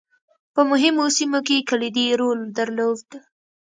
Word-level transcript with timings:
په 0.53 0.61
مهمو 0.69 1.05
سیمو 1.17 1.39
کې 1.45 1.53
یې 1.57 1.65
کلیدي 1.69 2.07
رول 2.19 2.39
درلود. 2.57 3.07